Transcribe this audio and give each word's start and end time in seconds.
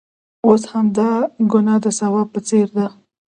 اوس 0.47 0.63
همدا 0.73 1.09
ګناه 1.51 1.79
د 1.85 1.87
ثواب 1.99 2.27
په 2.33 2.39
څېر 2.47 2.67
ده. 2.77 2.87